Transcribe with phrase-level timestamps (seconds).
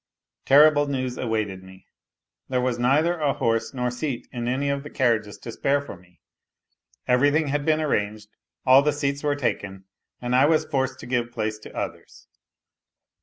[0.47, 1.85] Terrible news awaited me.
[2.49, 5.95] There was neither a horse nor seat in any of the carriages to spare for
[5.95, 6.19] me;
[7.07, 8.29] everything had been arranged,
[8.65, 9.83] all the seats were taken,
[10.19, 12.27] and I was forced to give place to others.